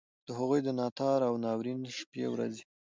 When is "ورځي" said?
2.33-2.63